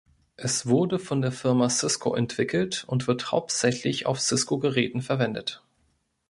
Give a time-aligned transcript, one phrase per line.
[0.35, 5.61] Es wurde von der Firma Cisco entwickelt und wird hauptsächlich auf Cisco-Geräten verwendet.